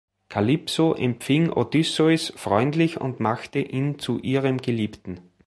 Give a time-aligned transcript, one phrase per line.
[0.29, 5.19] Kalypso empfing Odysseus freundlich und machte ihn zu ihrem Geliebten.